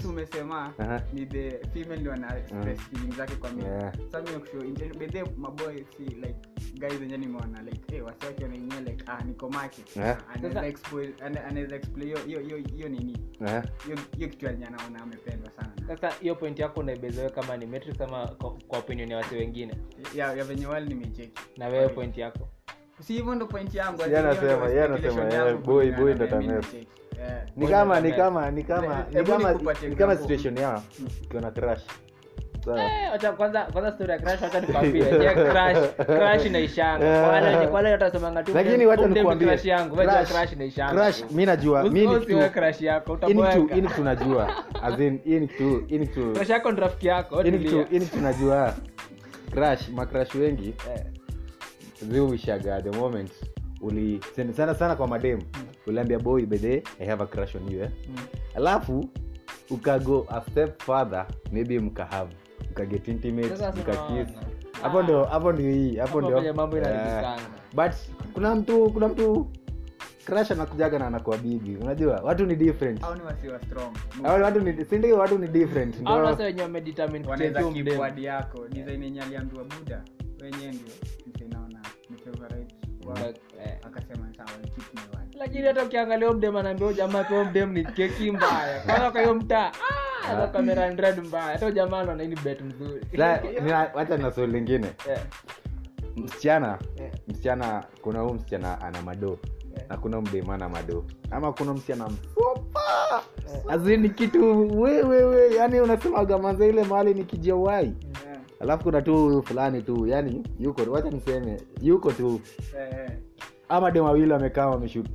umesema 0.06 0.72
ni 1.12 1.26
the 1.26 1.50
female 1.74 2.00
ndio 2.00 2.12
ana 2.12 2.38
express 2.38 2.80
feelings 2.80 3.16
zake 3.16 3.34
kwa 3.36 3.50
mimi. 3.50 3.68
Sasa 4.10 4.20
mimi 4.22 4.32
nakushow 4.34 4.60
inten- 4.60 4.98
by 4.98 5.06
the 5.06 5.22
way, 5.22 5.30
maboy 5.36 5.84
si 5.96 6.02
like 6.02 6.34
guys 6.78 7.00
wenyewe 7.00 7.18
nimeona 7.18 7.62
like 7.62 7.80
hey 7.92 8.00
wasi 8.00 8.26
wake 8.26 8.42
wanaingia 8.44 8.80
like 8.80 9.04
ah 9.06 9.24
niko 9.24 9.48
market 9.50 9.96
anaweza 10.34 10.60
Sasa- 10.60 10.66
anaweza 11.48 11.76
explain 11.76 12.06
hiyo 12.08 12.18
hiyo 12.26 12.40
hiyo 12.40 12.56
hiyo 12.76 12.88
nini? 12.88 13.18
Hiyo 13.84 13.98
hiyo 14.16 14.28
kitu 14.28 14.46
yenye 14.46 14.66
anaona 14.66 15.02
amependwa 15.02 15.50
sana. 15.50 15.72
Sasa 15.88 16.10
hiyo 16.20 16.34
point 16.34 16.58
yako 16.58 16.80
unaibezewe 16.80 17.30
kama 17.30 17.56
ni 17.56 17.66
matrix 17.66 18.00
ama 18.00 18.26
kwa, 18.28 18.50
opinion 18.78 19.10
ya 19.10 19.16
watu 19.16 19.34
wengine? 19.34 19.74
Ya, 20.14 20.32
ya 20.32 20.44
venye 20.44 20.66
wali 20.66 20.88
nimecheki. 20.88 21.32
Na 21.56 21.68
wewe 21.68 21.88
point 21.88 22.18
yako 22.18 22.48
si 23.00 23.12
hivyo 23.12 23.34
ndo 23.34 23.46
point 23.46 23.74
yangu 23.74 24.02
anasema- 24.18 24.68
yeye 24.68 24.84
anasema, 24.84 25.22
eh, 25.34 25.56
boy- 25.64 25.92
boy 25.92 26.14
ndo 26.14 26.26
nimecheki. 26.38 26.76
Eh. 27.12 27.32
ni 27.56 27.68
kama 27.68 28.00
ni 28.00 28.12
kama 28.12 28.50
ni 28.50 28.62
kama 28.64 29.04
ni 29.12 29.24
kama 29.24 29.52
ni 29.88 29.96
kama 29.96 30.16
situation 30.16 30.56
yao 30.58 30.82
ukiwa 31.24 31.42
na 31.42 31.50
crush. 31.50 31.80
Sawa. 32.64 32.82
Eh, 32.84 33.12
wacha 33.12 33.32
kwanza 33.32 33.62
kwanza 33.72 33.92
story 33.92 34.10
ya 34.12 34.18
crash 34.18 34.40
crash 35.36 35.78
crash 36.06 36.44
Eh. 37.06 37.22
Lakini 38.54 38.86
wacha 38.86 39.02
mdem 39.02 39.14
nikwambie 39.22 39.48
crush 39.48 39.64
yangu. 39.64 39.96
Wacha 39.98 40.12
crush- 40.22 40.32
crash 40.32 40.52
inaishanga. 40.52 41.02
crush 41.04 41.24
mi 41.30 41.46
najua 41.46 41.82
mi 41.82 42.00
ni 42.00 42.06
usiwe 42.06 42.40
kitu 42.42 42.52
crash 42.54 42.80
najua. 44.04 44.50
As 44.82 45.00
in 45.00 45.20
hii 45.24 45.38
ni 45.40 45.48
kitu 45.48 45.82
crash 47.92 48.20
najua. 48.22 48.74
Crush 49.50 49.88
macrush 49.88 50.34
wengi. 50.34 50.74
Eh, 50.94 51.02
ziuishaga 52.02 52.82
the 52.82 52.90
moment 52.90 53.30
uli 53.80 54.20
sana- 54.36 54.52
sana 54.52 54.74
sana 54.74 54.96
kwa 54.96 55.06
madem 55.08 55.40
uliambia 55.86 56.18
boy 56.18 56.46
by 56.46 56.82
i 57.00 57.06
have 57.06 57.22
a 57.22 57.26
crush 57.26 57.54
on 57.54 57.72
you 57.72 57.80
eh? 57.82 57.90
Mm. 58.08 58.16
alafu 58.54 59.08
ukago 59.70 60.26
a 60.30 60.40
step 60.50 60.82
further 60.82 61.26
maybe 61.52 61.78
mkahave 61.80 62.36
mkaget 62.70 63.08
intimate 63.08 63.48
Sasa 63.48 63.72
hapo 64.82 65.02
ndio 65.02 65.24
hapo 65.24 65.52
ndio 65.52 65.70
hii 65.70 65.96
hapo 65.96 66.20
ndio 66.22 66.54
mambo 66.54 66.76
eh, 66.78 67.38
but 67.74 67.92
kuna 68.34 68.54
mtu 68.54 68.90
kuna 68.90 69.08
mtu 69.08 69.46
crush 70.24 70.50
anakujaga 70.50 70.98
na 70.98 71.06
anakuwa 71.06 71.38
bibi 71.38 71.76
unajua 71.76 72.20
watu 72.20 72.46
ni 72.46 72.56
different. 72.56 73.04
Au 73.04 73.14
ni 73.14 73.20
wasi 73.22 73.48
wa 73.48 73.60
strong. 73.62 73.92
Au 74.24 74.42
watu 74.42 74.60
ni 74.60 74.84
sindi 74.84 75.12
watu 75.12 75.38
ni 75.38 75.48
different. 75.48 76.00
Ndio 76.00 76.12
au 76.14 76.26
sasa 76.26 76.44
wenyewe 76.44 76.62
wamedetermine 76.62 77.24
kuchezea 77.24 77.62
keep 77.72 78.18
yako. 78.18 78.68
Design 78.68 79.02
yenye 79.02 79.22
aliambiwa 79.22 79.64
buda 79.64 80.04
wenyewe 80.42 80.72
ndio 80.72 80.92
lakini 85.38 85.66
hata 85.66 85.84
ukiangalia 85.84 86.32
mdem 86.32 86.56
anaambia 86.56 86.92
jamaa 86.92 87.24
tu 87.24 87.44
mdem 87.44 87.72
ni 87.72 87.84
keki 87.84 88.30
mbaya. 88.32 88.80
Kwanza 88.86 89.10
kwa 89.10 89.20
hiyo 89.20 89.34
mtaa 89.34 89.72
ah, 90.30 90.46
kamera 90.46 90.90
mbaya. 91.22 91.44
Hata 91.52 91.70
jamaa 91.70 92.00
anaona 92.00 92.24
bet 92.44 92.60
mzuri. 92.60 93.00
La- 93.12 93.42
na 94.18 94.30
swali 94.30 94.52
lingine. 94.52 94.86
Eh, 95.10 95.18
msichana 96.16 96.78
eh, 96.96 97.12
msichana 97.28 97.84
kuna 98.02 98.20
huu 98.20 98.34
msichana 98.34 98.80
ana 98.80 99.02
mado 99.02 99.38
eh. 99.76 99.82
na 99.88 99.96
kuna 99.96 100.20
mdem 100.20 100.50
ana 100.50 100.68
mado. 100.68 101.04
Ama 101.30 101.52
kuna 101.52 101.74
msichana 101.74 102.08
msopa 102.08 103.22
azini 103.68 104.10
kitu 104.10 104.68
wewewe 104.80 105.54
yani 105.54 105.80
unasemaga 105.80 106.38
manza 106.38 106.66
ile 106.66 106.84
mahali 106.84 107.14
ni 107.14 107.24
kijawai 107.24 107.86
Eh, 107.86 107.94
alafu 108.60 108.84
kuna 108.84 109.02
tu 109.02 109.42
fulani 109.46 109.82
tu 109.82 110.06
yani 110.06 110.42
yuko 110.60 110.90
wacha 110.90 111.10
niseme 111.10 111.60
yuko 111.82 112.12
tu. 112.12 112.40
Ama 113.68 113.90
dem 113.90 114.04
wawili 114.04 114.32
wamekaa 114.32 114.66
wameshut 114.66 115.06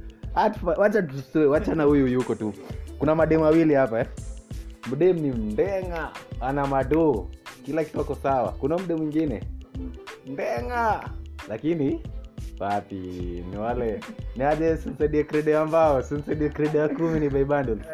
wacha 0.78 1.08
wacha 1.50 1.76
na 1.76 1.84
huyu 1.84 2.08
yuko 2.08 2.36
tu. 2.36 2.54
Kuna 3.00 3.16
madem 3.16 3.42
wawili 3.42 3.74
hapa 3.74 4.00
eh. 4.00 4.06
mdem 4.92 5.16
ni 5.20 5.32
mdenga 5.32 6.10
ana 6.42 6.68
madoo 6.68 7.28
kila 7.66 7.84
kitu 7.84 8.02
ako 8.02 8.16
sawa. 8.16 8.52
Kuna 8.52 8.78
mde 8.78 8.96
mwingine. 8.96 9.44
Mdenga 10.28 11.10
lakini 11.50 12.02
wapi 12.60 12.96
ni 13.52 13.58
wale. 13.58 14.00
Ni 14.36 14.44
aje 14.44 14.78
simsaidie 14.78 15.24
krede 15.24 15.58
ambao 15.58 16.02
simsaidie 16.04 16.50
krede 16.50 16.78
ya 16.78 16.90
kumi 16.90 17.20
ni 17.20 17.30
by 17.30 17.44
bundles 17.44 17.86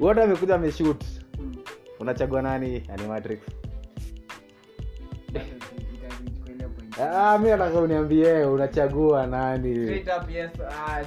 wote 0.00 0.22
amekuja 0.22 0.54
ameshut 0.54 1.04
Mm. 1.38 1.54
unachagua 2.00 2.42
nani? 2.42 2.82
Animatrix 2.94 3.38
ah, 7.02 7.38
mi 7.38 7.48
nataka 7.50 7.80
uniambie 7.80 8.44
unachagua 8.44 9.26
nani? 9.26 9.74
Straight 9.84 10.08
up, 10.22 10.30
yes, 10.30 10.50
ah, 10.60 11.02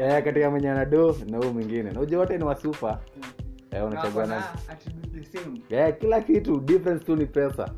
eh, 0.00 0.24
katika 0.24 0.50
mwenye 0.50 0.70
anado 0.70 1.16
na 1.26 1.38
huu 1.38 1.52
mwingine. 1.52 1.90
Na 1.90 2.00
wote 2.16 2.38
ni 2.38 2.44
wasufa 2.44 2.98
Mm. 3.16 3.22
eh, 3.70 3.84
unachagua 3.86 4.26
nani 4.26 4.42
na 4.66 4.72
attribute 4.72 5.20
the 5.20 5.38
same. 5.38 5.60
eh, 5.70 5.94
kila 6.00 6.20
kitu 6.20 6.60
difference 6.60 7.04
tu 7.04 7.16
ni 7.16 7.26
pesa. 7.26 7.68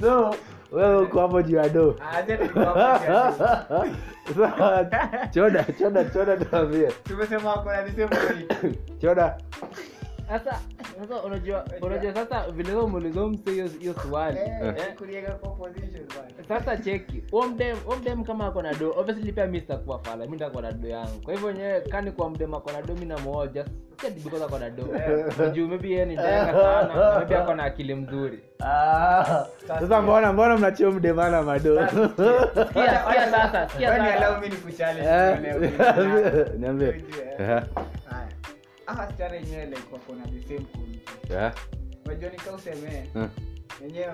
So 0.00 0.34
wewe 0.72 0.96
uko 1.02 1.20
hapo 1.20 1.42
juu 1.42 1.56
ya 1.56 1.68
do. 1.68 1.96
Ah, 2.00 2.22
choda 5.34 5.64
choda 5.78 6.04
choda 6.04 6.36
tuambie 6.36 6.88
tumesema 7.04 7.50
same 7.50 8.08
quality. 8.08 8.78
choda. 9.00 9.38
Sasa 10.28 10.60
sasa 11.00 11.22
unajua 11.22 11.64
unajua 11.82 12.14
sasa 12.14 12.50
vile 12.50 12.74
umeuliza 12.74 13.26
mse 13.26 13.50
hiyo 13.78 13.94
swali. 13.94 14.38
Eh, 14.38 14.74
eh, 14.76 14.94
sasa 16.48 16.76
cheki 16.76 17.22
huo 17.30 17.46
mdem 17.46 17.76
huo 17.84 17.96
mdem 17.96 18.24
kama 18.24 18.46
ako 18.46 18.62
na 18.62 18.74
do 18.74 18.94
obviously 18.96 19.32
pia 19.32 19.46
mi 19.46 19.60
sitakuwa 19.60 19.98
fala. 19.98 20.24
Mi 20.26 20.32
nitakuwa 20.32 20.62
na 20.62 20.72
do 20.72 20.88
yangu. 20.88 21.20
Kwa 21.24 21.34
hivyo 21.34 21.52
nyewe 21.52 21.80
kani 21.80 22.10
kwa 22.12 22.30
mdem 22.30 22.54
ako 22.54 22.72
na 22.72 22.82
do 22.82 22.94
mi 22.94 23.06
just 24.02 24.24
because 24.24 24.44
ako 24.44 24.58
na 24.58 24.70
do. 24.70 24.82
Juu 25.54 25.68
maybe 25.68 25.90
yeye 25.90 26.04
ni 26.04 26.16
denga 26.16 26.52
sana. 26.52 26.94
Na 26.94 27.18
maybe 27.18 27.36
ako 27.36 27.54
na 27.54 27.64
akili 27.64 27.94
mzuri. 27.94 28.38
Ah, 28.64 29.46
sasa 29.68 30.02
mbona 30.02 30.32
mbona 30.32 30.56
mnachio 30.56 30.92
mdemana 30.92 31.42
mado? 31.42 31.86
Sikia 31.88 33.30
sasa 33.30 33.68
sikia 33.68 33.98
Eh, 35.06 35.38
niambie 36.58 37.04
Ujue, 38.86 38.94
eh. 38.94 38.94
Eh, 38.94 38.94
Haya. 38.94 38.96
Hawa 38.96 39.00
wasichana 39.00 39.32
wenyewe 39.34 39.66
like 39.66 39.82
wako 39.92 40.14
na 40.14 40.24
the 40.26 40.40
same 40.48 40.60
quality. 40.66 41.32
yeah 41.32 41.54
Unajua 42.06 42.30
nika 42.30 42.52
useme 42.52 43.08
eh, 43.14 43.28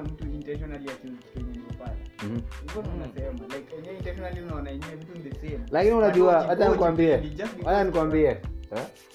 mtu 0.03 0.25
intentionally 0.25 0.89
yenye 1.37 1.51
ilifanya. 1.51 1.97
mhm. 2.23 2.41
Hivyo 2.67 2.83
ndo 2.83 2.91
unasema 2.97 3.57
like 3.57 3.75
wenyewe 3.77 3.97
intentionally 3.97 4.41
unaona 4.41 4.71
yenyewe 4.71 4.97
mtu 4.97 5.19
the 5.31 5.35
same. 5.49 5.61
lakini 5.71 5.95
unajua 5.95 6.43
hata 6.43 6.69
nikwambie 6.69 7.17
because- 7.17 7.65
hata 7.65 7.85
nikwambie 7.85 8.25
eh, 8.31 8.39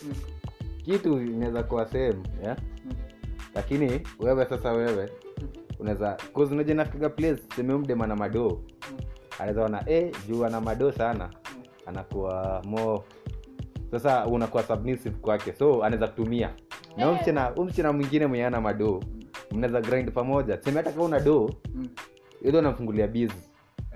Mm, 0.03 0.13
kitu 0.85 1.21
inaweza 1.21 1.63
kuwa 1.63 1.85
same 1.85 2.15
yeah? 2.43 2.57
mm, 2.85 2.91
lakini 3.55 4.01
wewe 4.19 4.45
sasa 4.45 4.71
wewe 4.71 5.09
mm, 5.41 5.47
unaweza 5.79 6.17
nafika 6.73 7.09
place 7.09 7.43
sememdema 7.55 8.07
na 8.07 8.15
madoo 8.15 8.49
mm, 8.91 8.97
anaweza 9.39 9.63
ona 9.63 9.89
eh, 9.89 10.15
juu 10.27 10.45
ana 10.45 10.61
madoo 10.61 10.91
sana 10.91 11.29
mm. 11.55 11.63
anakuwa 11.85 12.61
mo 12.65 13.03
sasa 13.91 14.25
unakuwa 14.25 14.63
submissive 14.63 15.15
kwake 15.17 15.53
so 15.53 15.83
anaweza 15.83 16.07
kutumia 16.07 16.53
na 16.97 17.05
huyu 17.05 17.15
msichana 17.15 17.45
huyu 17.45 17.63
msichana 17.67 17.93
mwingine 17.93 18.27
mwenye 18.27 18.45
ana 18.45 18.61
madoo 18.61 18.99
mnaweza 19.51 19.81
grind 19.81 20.11
pamoja 20.11 20.61
seme 20.61 20.77
hata 20.77 20.91
kama 20.91 21.03
una 21.03 21.19
doo 21.19 21.49
Mm. 21.75 21.87
hizo 22.43 22.59
unamfungulia 22.59 23.07
biz 23.07 23.31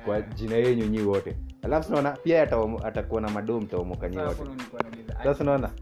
kwa 0.05 0.21
jina 0.21 0.55
yenyu 0.55 0.85
nyii 0.85 1.01
wote 1.01 1.37
alafu 1.61 1.87
sinaona 1.87 2.11
pia 2.11 2.41
atakuwa 2.83 3.21
na 3.21 3.29
madoo 3.29 3.59
mtaomoka 3.59 4.09
nyi 4.09 4.17
wote 4.17 4.43
Sasa 5.23 5.43
unaona? 5.43 5.71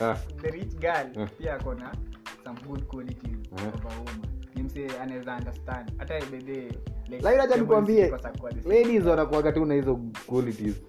Ah. 0.00 0.14
the 0.42 0.50
rich 0.50 0.76
girl 0.78 1.22
Ah. 1.22 1.26
pia 1.38 1.54
ako 1.54 1.74
some 2.44 2.60
good 2.68 2.84
qualities 2.86 3.36
Ah. 3.56 3.68
of 3.68 3.84
a 3.84 3.98
woman. 3.98 4.26
Ni 4.54 4.62
msee 4.62 4.88
anaweza 5.02 5.36
understand 5.36 5.92
hata 5.98 6.14
lakini 6.14 7.42
acha 7.42 7.56
nikwambie 7.56 8.12
ladies 8.64 9.04
wanakuaga 9.04 9.52
tu 9.52 9.64
na 9.64 9.74
hizo 9.74 10.00
qualities 10.26 10.82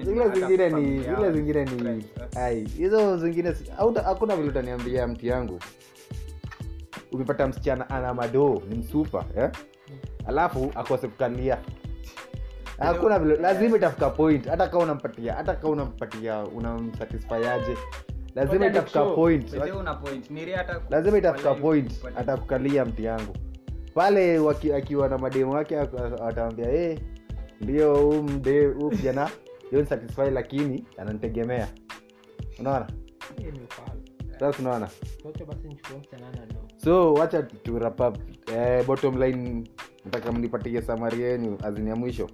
hizo 0.00 0.12
zingine 0.40 0.70
ni- 0.70 0.98
zile 1.16 1.32
zingine 1.32 1.64
ni 1.64 2.04
ai 2.36 2.64
hizo 2.64 3.16
zingine 3.18 3.54
hakuna 4.04 4.36
vile 4.36 4.48
utaniambia 4.48 5.06
mti 5.06 5.26
yangu. 5.28 5.58
Umepata 7.12 7.46
msichana 7.46 7.90
ana 7.90 8.14
madoo 8.14 8.62
ni 8.68 8.74
msupa 8.78 9.24
eh? 9.36 9.50
alafu 10.26 10.72
akose 10.74 11.08
kukalia 11.08 11.58
hakuna 12.78 13.18
vile 13.18 13.36
lazima 13.36 13.76
itafika 13.76 14.10
point 14.10 14.46
hata 14.48 14.68
kaa 14.68 14.78
unampatia 14.78 15.34
hata 15.34 15.54
kaa 15.54 15.68
unampatia 15.68 16.44
unamsatisfyaje 16.44 17.76
lazima 18.34 18.66
itafuka 18.66 19.04
point. 19.14 19.52
Lazima 20.90 21.18
itafika 21.18 21.54
point 21.54 21.92
atakukalia 22.16 22.84
mti 22.84 23.04
yangu 23.04 23.34
pale 23.96 24.38
waki, 24.38 24.72
akiwa 24.72 25.08
na 25.08 25.18
mademu 25.18 25.52
wake 25.52 25.76
ak- 25.80 26.28
atawambia 26.28 26.68
hey, 26.68 26.98
ndio 27.60 27.94
huu 27.96 28.22
mde 28.22 28.66
huu 28.66 28.90
kijana 28.90 29.30
satisfy 29.88 30.30
lakini 30.30 30.84
ananitegemea. 30.96 31.68
Unaona? 32.58 32.86
Sasa 34.40 34.58
unaona? 34.58 34.88
So 36.76 37.14
wacha 37.14 37.42
tu 37.42 37.78
wrap 37.78 38.00
up. 38.00 38.16
Eh, 38.56 38.86
bottom 38.86 39.22
line 39.22 39.70
nataka 40.04 40.32
mnipatie 40.32 40.82
samari 40.82 41.20
yenu 41.22 41.58
azini 41.64 41.90
ya 41.90 41.96
mwisho. 41.96 42.30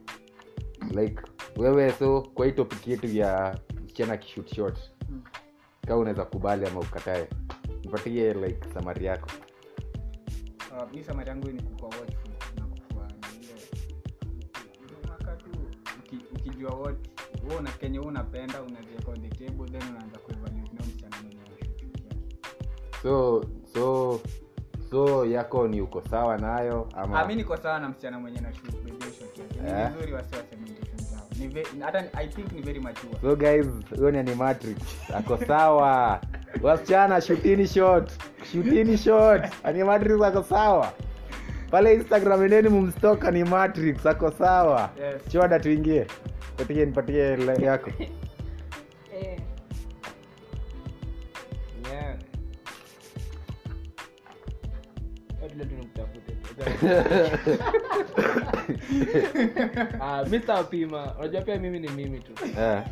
Like 0.90 1.22
wewe 1.56 1.92
so 1.92 2.22
kwa 2.34 2.46
hii 2.46 2.52
topic 2.52 2.86
yetu 2.88 3.06
ya 3.06 3.58
msichana 3.84 4.16
kishutshot 4.16 4.78
Mm. 5.10 5.22
kaa 5.86 5.96
unaweza 5.96 6.24
kubali 6.24 6.66
ama 6.66 6.80
ukatae 6.80 7.28
nipatie 7.84 8.34
like 8.34 8.68
samari 8.74 9.04
yako 9.06 9.28
mi 10.92 11.04
samari 11.04 11.28
yangu 11.28 11.48
ni 11.50 11.62
kukua 11.62 11.88
watchful 11.88 12.30
na 12.56 12.64
kukua 12.66 13.04
na 13.04 13.28
ile- 13.40 14.96
unaka 15.04 15.36
tu. 15.36 15.50
Ukijua 16.34 16.70
what 16.74 16.96
wewe 17.48 17.56
una 17.60 17.70
kenye 17.70 17.98
wewe 17.98 18.10
unapenda 18.10 18.62
unaziweka 18.62 19.10
on 19.10 19.22
the 19.22 19.28
table 19.28 19.66
then 19.70 19.88
unaanza 19.90 20.18
kuevaluate 20.18 20.72
na 20.74 20.80
msichana 20.86 21.16
mwenyewe 21.22 21.42
so 23.02 23.44
so 23.74 24.20
so 24.90 25.26
yako 25.26 25.68
ni 25.68 25.80
uko 25.80 26.02
sawa 26.10 26.38
nayo 26.38 26.88
ama? 26.96 27.20
Ah, 27.20 27.26
mi 27.26 27.34
niko 27.36 27.56
sawa 27.56 27.80
na 27.80 27.88
msichana 27.88 28.20
mwenye 28.20 28.40
Eh. 29.66 29.88
ni 29.88 29.94
vizuri 29.94 30.12
wasi 30.12 30.34
waseme 30.36 30.66
intentions 30.68 31.12
ni 31.38 31.48
ve- 31.48 31.66
i 32.12 32.28
think 32.28 32.52
ni 32.52 32.62
very 32.62 32.80
mature. 32.80 33.14
So 33.20 33.36
guys 33.36 33.66
huyo 33.96 34.10
ni 34.22 34.34
matrix 34.34 34.78
ako 35.14 35.38
sawa 35.38 36.20
wasichana 36.60 37.20
shutini 37.20 37.66
shot. 37.66 38.10
Shutini 38.52 38.96
shot. 38.98 39.44
Animatrix 39.64 40.24
ako 40.26 40.42
sawa? 40.42 40.92
Pale 41.70 41.94
instagram 41.94 42.42
endeni 42.42 42.68
mumstok 42.68 43.24
animatrix 43.24 44.06
ako 44.06 44.30
sawa? 44.30 44.90
Yes. 45.00 45.22
choda 45.32 45.58
tuingie. 45.58 46.06
Patie 46.56 46.86
nipatie 46.86 47.38
yako 47.62 47.90
Tunakutafute. 55.58 56.32
Ah, 60.00 60.24
mi 60.24 60.38
sitawapima. 60.40 61.14
unajua 61.18 61.40
pia 61.40 61.58
mimi 61.58 61.78
ni 61.80 61.88
mimi 61.88 62.18
tu 62.18 62.32
Eh. 62.44 62.82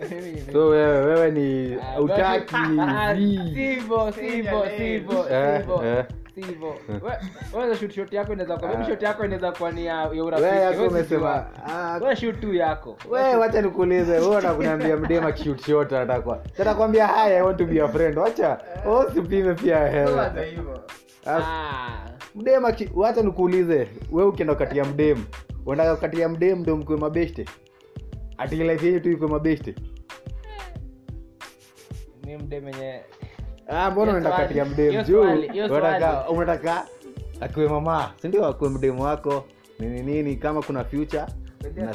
Eh, 0.00 0.10
mimi 0.10 0.20
ni 0.22 0.30
mimi. 0.30 0.52
so 0.52 0.68
wewe 0.68 0.98
wewe 1.06 1.30
ni 1.30 1.74
Ah, 1.82 2.00
utaki 2.00 2.54
ah, 2.80 3.14
zi. 3.14 3.38
sivyo, 3.54 4.12
sivyo, 4.12 4.64
sivyo, 4.78 5.26
Eh, 5.30 5.60
sivyo, 5.60 5.82
eh. 5.84 6.04
sivyo. 6.34 6.74
We- 6.88 7.60
wewe 7.60 7.76
shoot 7.76 7.92
shot 7.94 8.12
yako 8.16 8.32
inaweza 8.32 8.56
kuwa 8.56 8.70
maybe 8.70 8.84
shot 8.86 9.02
yako 9.04 9.24
inaweza 9.24 9.52
kuwa 9.52 9.72
ni 9.72 9.86
ya 9.86 9.94
ya 9.94 10.08
wewe 10.08 10.20
urafiki 10.22 10.48
yako 10.56 10.76
Wewe 10.76 10.88
umesema 10.88 11.46
sijua. 11.66 11.98
wewe 12.00 12.16
shoot 12.16 12.40
tu 12.40 12.54
yako 12.54 12.96
we 13.10 13.36
wacha 13.36 13.62
nikuulize 13.62 14.12
wewe 14.12 14.36
unakuniambia 14.36 14.96
mdema 14.96 15.32
kishoot 15.32 15.60
shot 15.66 15.92
atakwa 15.96 16.42
atakwambia 16.60 17.06
hi 17.06 17.32
i 17.32 17.42
want 17.42 17.58
to 17.58 17.64
be 17.66 17.74
your 17.76 17.92
friend 17.92 18.18
wacha 18.18 18.58
wewe 18.86 19.04
usipime 19.06 19.54
pia 19.54 19.78
So 19.86 19.92
hewa 19.92 20.30
hivyo 20.44 20.80
Ah. 21.26 22.07
Mdema 22.38 22.72
ki- 22.72 22.90
wacha 22.94 23.22
nikuulize 23.22 23.88
we 24.12 24.24
ukienda 24.24 24.52
ukatia 24.52 24.84
mdem 24.84 25.24
unataka 25.66 25.94
ukatia 25.94 26.28
mdem 26.28 26.58
ndo 26.58 26.76
mkue 26.76 26.96
mabeshte? 26.96 27.44
Ati 28.38 28.56
life 28.56 28.86
yenyu 28.86 29.00
tu 29.00 29.10
ikue 29.10 29.28
mabeshte? 29.28 29.74
Mi 32.26 32.38
ah 33.68 33.90
mbona 33.90 34.10
unaenda 34.10 34.32
katia 34.32 34.64
mdem 34.64 35.04
juu 35.04 35.20
unataka 35.20 36.30
unataka 36.30 36.86
akiwe 37.40 37.68
mama 37.68 38.12
sindio 38.22 38.46
akiwe 38.46 38.70
mdemu 38.70 39.02
wako. 39.02 39.44
Nini 39.78 40.02
nini? 40.02 40.36
Kama 40.36 40.62
kuna 40.62 40.84
future 40.84 41.24
na 41.76 41.94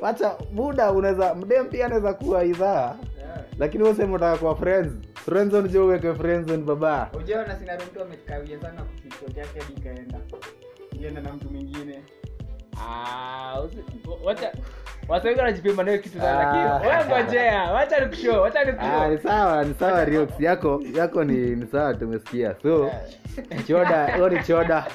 wacha 0.00 0.36
muda 0.52 0.92
unaweza 0.92 1.34
mdem 1.34 1.68
pia 1.68 1.86
anaweza 1.86 2.14
kuwa 2.14 2.44
idhaa 2.44 2.96
Yeah. 3.18 3.40
lakini 3.58 3.84
useme 3.84 4.08
unataka 4.14 4.36
kuwa 4.36 4.56
friends 4.56 4.92
friendzone 5.24 5.68
jo 5.68 5.84
uweke 5.86 6.14
friendzone 6.14 6.62
baba. 6.62 7.10
Ujaona 7.18 7.56
sina 7.58 7.74
mtu 7.74 8.02
amekawia 8.02 8.60
sana 8.60 8.82
kushot 8.82 9.36
yake 9.36 9.60
hadi 9.60 9.72
ikaenda. 9.72 10.18
Ienda 11.00 11.20
na 11.20 11.32
mtu 11.32 11.50
mwingine. 11.50 12.02
Ah, 12.80 13.60
usi- 13.60 13.84
wacha 14.24 14.52
wasawingi 15.08 15.40
wanajipima 15.40 15.82
nayo 15.82 15.98
kitu 15.98 16.18
sana 16.18 16.38
lakini 16.44 16.88
wewe 16.88 17.04
ngojea 17.24 17.62
wacha 17.72 18.00
nikushow 18.00 18.42
wacha 18.42 18.64
ni 18.64 19.18
sawa 19.18 19.64
ni 19.64 19.74
sawa 19.74 20.04
Riox. 20.04 20.28
yako 20.40 20.82
yako 20.94 21.24
ni, 21.24 21.36
ni 21.36 21.66
sawa 21.66 21.94
tumesikia. 21.94 22.54
So 22.62 22.90
choda 23.66 24.14
huyo 24.16 24.28
ni 24.28 24.42
choda 24.44 24.86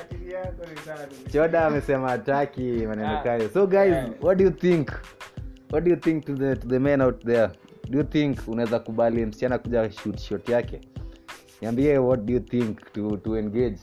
akili 0.00 0.32
yako 0.32 0.64
ni 0.74 0.76
sawa 0.84 0.98
tu. 0.98 1.30
choda 1.32 1.66
amesema 1.66 2.12
ataki 2.12 2.62
maneno 2.62 3.18
Ah. 3.18 3.22
kayo 3.22 3.48
so 3.48 3.66
guys 3.66 3.94
what 4.22 4.38
do 4.38 4.44
you 4.44 4.50
think? 4.50 4.90
What 5.72 5.84
do 5.84 5.90
you 5.90 5.96
think 5.96 6.24
to 6.26 6.34
the, 6.34 6.56
to 6.56 6.68
the 6.68 6.78
men 6.78 7.00
out 7.00 7.24
there 7.24 7.48
do 7.90 7.98
you 7.98 8.04
think 8.04 8.48
unaweza 8.48 8.78
kubali 8.78 9.26
msichana 9.26 9.58
kuja 9.58 9.90
shoot 9.90 10.18
shot 10.20 10.48
yake? 10.52 10.80
Niambie 11.60 11.98
what 11.98 12.20
do 12.24 12.32
you 12.32 12.40
think 12.40 12.92
to, 12.92 13.16
to 13.16 13.38
engage? 13.38 13.78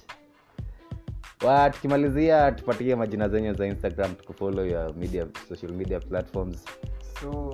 Wa 1.46 1.70
tukimalizia 1.70 2.52
tupatie 2.52 2.96
majina 2.96 3.30
zenyu 3.30 3.54
za 3.54 3.68
instagram 3.68 4.16
tukufollow 4.16 4.66
ya 4.66 4.94
media 4.94 5.28
social 5.50 5.72
media 5.72 6.00
platforms. 6.00 6.66
So 7.22 7.54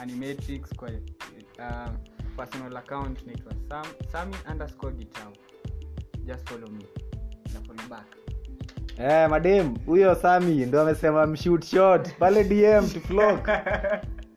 animatrix 0.00 0.74
kwa 0.76 0.88
uh, 0.88 1.94
personal 2.36 2.76
account 2.76 3.26
naitwa 3.26 3.52
sam 3.68 3.86
sami 4.12 4.34
underscore 4.52 4.94
guitar 4.94 5.28
just 6.24 6.48
follow 6.48 6.68
me. 6.70 6.84
Na 7.54 7.60
follow 7.60 7.88
back. 7.90 8.16
Eh, 8.98 9.28
madem 9.30 9.76
huyo 9.86 10.14
sami 10.14 10.66
ndo 10.66 10.80
amesema 10.80 11.26
mshoot 11.26 11.64
shot 11.64 12.10
pale 12.18 12.44
dm 12.44 12.88
to 12.90 13.00
flock. 13.00 13.48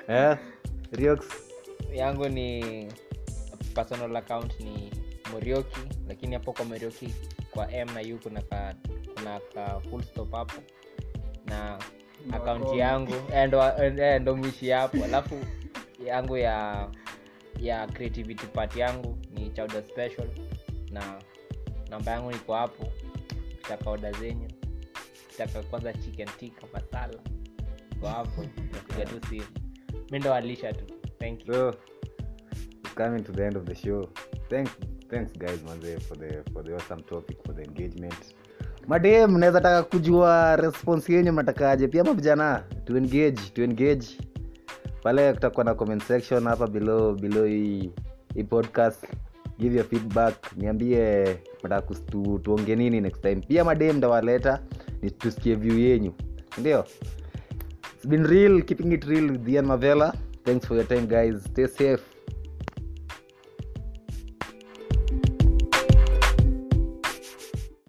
Eh, 0.08 0.38
Riox. 0.92 1.51
Yangu 1.94 2.30
ni 2.30 2.88
personal 3.76 4.16
account 4.16 4.60
ni 4.60 4.92
morioki 5.32 5.80
lakini 6.08 6.34
hapo 6.34 6.54
kwa 6.54 6.66
morioki 6.66 7.14
kwa 7.52 7.72
m 7.72 7.88
na 7.94 8.02
u 8.16 8.20
kuna 8.24 8.42
ka, 8.42 8.76
kuna 9.16 9.40
ka 9.54 9.80
full 9.90 10.04
stop 10.04 10.32
hapo. 10.32 10.62
Na 11.46 11.80
akaunti 12.32 12.78
yangu 12.78 13.14
eh, 13.34 13.48
ndo 13.48 13.64
eh, 14.32 14.36
mwishi 14.38 14.70
hapo. 14.70 15.04
Alafu 15.04 15.36
yangu 16.06 16.38
ya 16.38 16.88
ya 17.60 17.88
creativity 17.88 18.48
part 18.48 18.76
yangu 18.76 19.18
ni 19.34 19.50
chauda 19.50 19.82
special. 19.82 20.28
Na 20.92 21.22
namba 21.90 22.12
yangu 22.12 22.32
niko 22.32 22.54
hapo. 22.54 22.92
Kitaka 23.62 23.90
oda 23.90 24.12
zenyu 24.12 24.48
kitaka 25.30 25.64
kwanza 25.64 25.94
chicken 25.94 26.28
tika 26.40 26.68
masala 26.74 27.20
iko 27.92 28.08
hapo. 28.08 28.42
Napiga 28.72 29.06
tu 29.06 29.28
simu. 29.30 29.46
Mi 30.12 30.20
ndo 30.20 30.34
alisha 30.34 30.74
tu 30.74 31.01
thank 31.22 31.48
you. 31.48 31.54
So 31.54 31.60
we're 32.84 32.96
coming 32.96 33.24
to 33.24 33.32
the 33.32 33.46
end 33.46 33.56
of 33.56 33.66
the 33.66 33.76
show. 33.76 34.10
Thanks 34.50 34.72
thanks 35.10 35.32
guys 35.44 35.60
manze 35.68 36.02
for 36.08 36.16
the 36.18 36.30
for 36.54 36.64
the 36.64 36.76
awesome 36.76 37.02
topic 37.04 37.38
for 37.46 37.54
the 37.54 37.64
engagement. 37.64 38.16
Madem 38.88 39.38
naweza 39.38 39.62
taka 39.62 39.84
kujua 39.84 40.56
response 40.56 41.14
yenyu 41.14 41.34
mnatakaje? 41.34 41.88
Pia 41.88 42.04
mavijana 42.04 42.64
to 42.86 42.98
engage 42.98 43.42
to 43.54 43.64
engage. 43.64 44.08
Pale 45.04 45.34
kutakuwa 45.34 45.64
na 45.66 45.74
comment 45.74 46.04
section 46.04 46.44
hapa 46.44 46.68
below 46.68 47.16
below 47.16 47.46
hii 47.46 47.92
hii 48.36 48.44
podcast. 48.44 49.04
Give 49.60 49.76
your 49.76 49.86
feedback. 49.88 50.58
Niambie 50.58 51.26
mtaka 51.64 51.96
tu, 51.96 52.40
tuonge 52.40 52.76
nini 52.76 53.02
next 53.02 53.22
time. 53.22 53.36
Pia 53.36 53.64
madem 53.64 53.98
ndawaleta 53.98 54.60
tusikie 55.18 55.56
view 55.56 55.80
yenyu. 55.80 56.14
Ndio? 56.58 56.86
It's 57.96 58.08
been 58.08 58.26
real 58.28 58.62
keeping 58.64 58.92
it 58.94 59.04
real 59.04 59.32
with 59.32 59.48
Ian 59.50 59.66
Mavela 59.66 60.14
thanks 60.44 60.66
for 60.66 60.76
your 60.76 60.84
time 60.84 61.08
guys. 61.08 61.44
Stay 61.44 61.68
safe 61.68 62.11